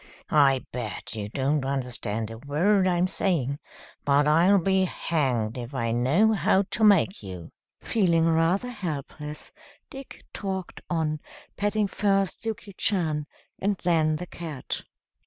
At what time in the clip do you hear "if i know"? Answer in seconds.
5.59-6.31